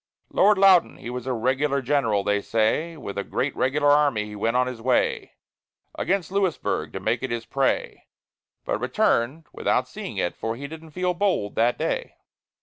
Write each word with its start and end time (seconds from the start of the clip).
Lord 0.33 0.57
Loudon, 0.57 0.97
he 0.97 1.11
was 1.11 1.27
a 1.27 1.33
regular 1.33 1.79
general, 1.79 2.23
they 2.23 2.41
say; 2.41 2.97
With 2.97 3.19
a 3.19 3.23
great 3.23 3.55
regular 3.55 3.89
army 3.89 4.25
he 4.25 4.35
went 4.35 4.57
on 4.57 4.65
his 4.65 4.81
way, 4.81 5.33
Against 5.93 6.31
Louisburg, 6.31 6.91
to 6.93 6.99
make 6.99 7.21
it 7.21 7.29
his 7.29 7.45
prey, 7.45 8.07
But 8.65 8.79
returned 8.79 9.45
without 9.53 9.87
seeing 9.87 10.17
it, 10.17 10.35
for 10.35 10.55
he 10.55 10.65
didn't 10.65 10.89
feel 10.89 11.13
bold 11.13 11.53
that 11.53 11.77
day. 11.77 12.15